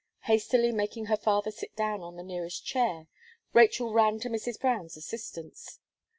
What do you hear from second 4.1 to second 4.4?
to